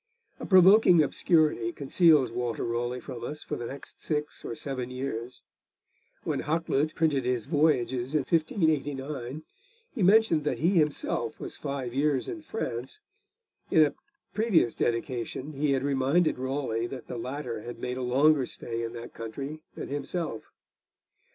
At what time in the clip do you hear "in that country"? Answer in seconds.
18.83-19.61